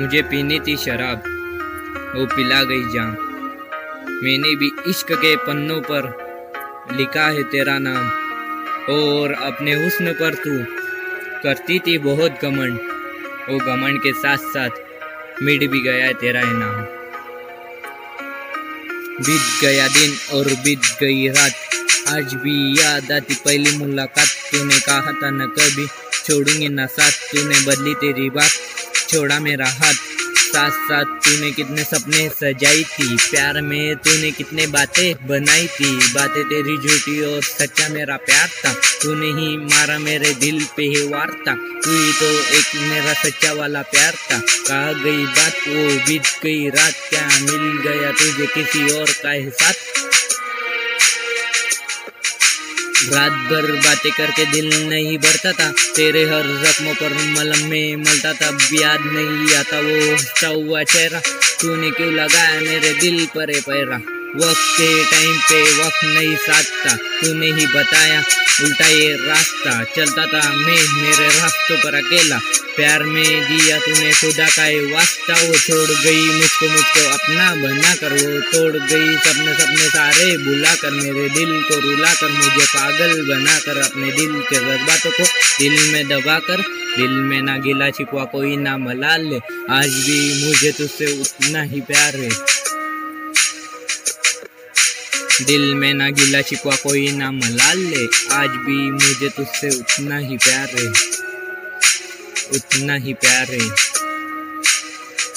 [0.00, 1.18] मुझे पीनी थी शराब।
[2.16, 3.10] वो पिला गई जान।
[4.22, 6.02] मैंने भी इश्क के पन्नों पर
[6.92, 8.08] लिखा है तेरा नाम।
[8.94, 10.64] और अपने हुस्न पर तू
[11.42, 12.78] करती थी बहुत घमंड।
[13.48, 14.70] वो घमंड के साथ साथ
[15.42, 16.80] मिट भी गया है तेरा इनाम।
[19.20, 21.54] बीत गया दिन और बीत गई रात।
[22.08, 27.66] आज भी याद आती पहली मुलाकात। तूने कहा था न कभी छोड़ूँगी ना साथ। तूने
[27.66, 28.50] बदली तेरी बात।
[29.10, 29.94] छोड़ा मेरा हाथ।
[30.42, 36.42] साथ साथ तूने कितने सपने सजाई थी। प्यार में तूने कितने बातें बनाई थी। बातें
[36.44, 41.30] तेरी झूठी और सच्चा मेरा प्यार था। तूने ही मारा मेरे दिल पे ही वार
[41.48, 41.54] था
[41.84, 46.68] तू ही तो एक मेरा सच्चा वाला प्यार था। कहा गई बात, वो बीत गई
[46.68, 50.29] रात। क्या मिल गया तुझे किसी और का साथ
[53.04, 58.32] रात भर बातें करके दिल नहीं भरता था। तेरे हर जख्मों पर मलम में मलता
[58.32, 61.20] था। याद नहीं आता वो हंसता हुआ चेहरा।
[61.60, 64.19] तूने क्यों लगाया मेरे दिल पर पैरा?
[64.36, 68.20] वक्त के टाइम पे वक्त नहीं साथ था तूने ही बताया,
[68.62, 72.38] उल्टा ये रास्ता। चलता था मैं, मेरे रास्तों पर अकेला।
[72.76, 77.94] प्यार में दिया तूने, खुदा का ये वास्ता। वो छोड़ गई, मुझको मुझको अपना बना
[77.94, 82.66] कर वो तोड़ गई सपने सपने सारे बुला कर मेरे दिल को रुला कर मुझे
[82.66, 85.24] पागल बना कर अपने दिल के जज्बातों को
[85.58, 86.62] दिल में दबा कर
[86.96, 89.36] दिल में ना गिला छिपवा, कोई ना मलाल। ले
[89.70, 92.30] आज भी मुझे तुझसे उतना ही प्यार है।
[95.38, 100.36] दिल में ना गिला छिपा, कोई ना मलाल। ले आज भी मुझे तुझसे उतना ही
[100.36, 100.88] प्यार है
[102.50, 103.66] उतना ही प्यार है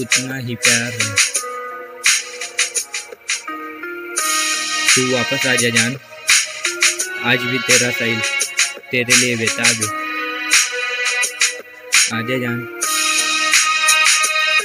[0.00, 1.14] उतना ही प्यार। है
[4.94, 5.96] तू वापस आ जा जान,
[7.24, 8.20] आज भी तेरा साइल,
[8.90, 10.08] तेरे लिए बेताब है।
[12.14, 12.58] आ जा जान।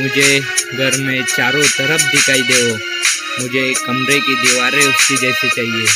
[0.00, 0.40] मुझे
[0.74, 2.78] घर में चारों तरफ़ दिखाई दे वो।
[3.40, 5.86] मुझे कमरे की दीवारें उसकी जैसी चाहिए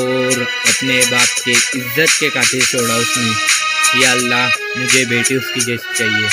[0.00, 4.48] और अपने बाप के इज़्ज़त के काटे छोड़ा उसने। या अल्लाह,
[4.78, 6.28] मुझे बेटी उसकी जैसी चाहिए।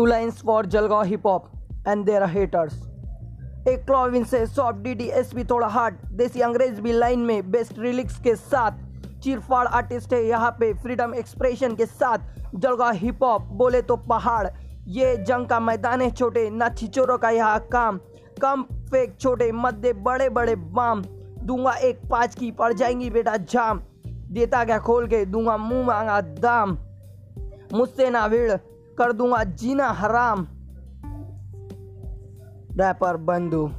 [0.00, 1.48] Two lines for Jalgaon hip hop
[1.84, 2.74] and their haters.
[3.68, 7.50] एक क्लॉविन से सॉफ्ट डी डी एस भी थोड़ा हार्ड देसी अंग्रेज़ भी लाइन में
[7.50, 8.78] बेस्ट रिलिक्स के साथ
[9.22, 12.18] चीरफाड़ आर्टिस्ट है यहाँ पे फ्रीडम एक्सप्रेशन के साथ
[12.54, 14.46] जलगांव हिप हॉप बोले तो पहाड़।
[14.88, 18.00] ये जंग का मैदान है छोटे, ना छिचोरों का यहाँ काम।
[18.42, 21.02] कम फेक छोटे, मध्य बड़े बड़े बाम।
[21.44, 26.20] दूँगा एक पाँच की पड़ जाएँगी बेटा जाम। देता क्या खोल के, दूँगा मुँह मांगा
[26.20, 26.76] दाम।
[27.74, 28.52] मुझसे ना भीड़
[28.98, 30.46] कर दूँगा जीना हराम।
[32.80, 33.70] रैपर बंधु।